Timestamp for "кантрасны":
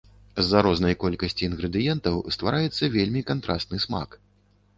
3.29-3.83